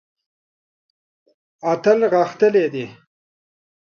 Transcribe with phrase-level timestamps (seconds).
[1.71, 2.85] اتل غښتلی دی.